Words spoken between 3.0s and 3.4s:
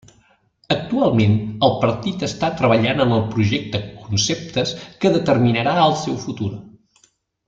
en el